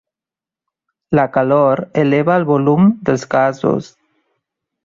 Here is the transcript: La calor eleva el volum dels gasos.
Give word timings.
La 1.17 1.25
calor 1.35 1.83
eleva 2.05 2.35
el 2.41 2.49
volum 2.53 2.91
dels 3.11 3.27
gasos. 3.37 3.93